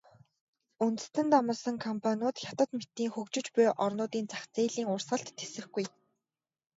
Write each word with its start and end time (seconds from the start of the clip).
Үндэстэн 0.85 1.27
дамнасан 1.33 1.75
компаниуд 1.87 2.35
Хятад 2.45 2.69
мэтийн 2.77 3.11
хөгжиж 3.15 3.45
буй 3.55 3.67
орнуудын 3.85 4.25
зах 4.31 4.43
зээлийн 4.53 4.87
урсгалд 4.93 5.27
тэсэхгүй. 5.39 5.85